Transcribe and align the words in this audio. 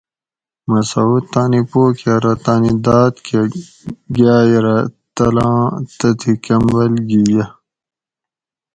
"مسعود 0.71 1.23
تانی 1.33 1.61
پو 1.69 1.81
کہ 1.97 2.07
ارو 2.15 2.33
""تانی 2.45 2.71
داد 2.85 3.13
کہ 3.25 3.39
گاۓ 4.15 4.45
رہ 4.63 4.77
تلاں 5.15 5.59
تتھیں 5.97 6.37
کمبل 6.43 6.93
گی 7.07 7.21
یہ""" 7.33 7.45